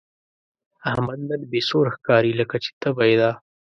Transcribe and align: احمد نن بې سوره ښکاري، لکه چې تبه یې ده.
احمد 0.91 1.19
نن 1.29 1.41
بې 1.51 1.61
سوره 1.69 1.89
ښکاري، 1.95 2.31
لکه 2.39 2.55
چې 2.63 2.69
تبه 2.81 3.03
یې 3.09 3.15
ده. 3.21 3.31